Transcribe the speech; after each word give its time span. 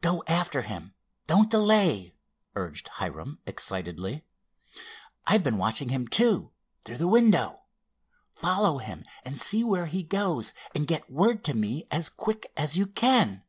"Go 0.00 0.24
after 0.26 0.62
him, 0.62 0.94
don't 1.28 1.48
delay," 1.48 2.16
urged 2.56 2.88
Hiram 2.88 3.38
excitedly. 3.46 4.24
"I've 5.28 5.44
been 5.44 5.58
watching 5.58 5.90
him, 5.90 6.08
too—through 6.08 6.96
the 6.96 7.06
window. 7.06 7.60
Follow 8.34 8.78
him, 8.78 9.04
and 9.24 9.38
see 9.38 9.62
where 9.62 9.86
he 9.86 10.02
goes 10.02 10.52
and 10.74 10.88
get 10.88 11.08
word 11.08 11.44
to 11.44 11.54
me 11.54 11.84
as 11.88 12.08
quick 12.08 12.52
as 12.56 12.76
you 12.76 12.84
can." 12.88 13.44